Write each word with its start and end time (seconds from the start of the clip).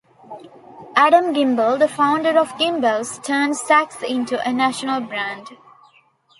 Adam 0.95 1.31
Gimbel, 1.31 1.77
the 1.77 1.87
founder 1.87 2.35
of 2.39 2.47
Gimbels, 2.57 3.23
turned 3.23 3.53
Saks 3.55 4.01
into 4.01 4.41
a 4.47 4.51
national 4.51 5.01
brand. 5.01 5.45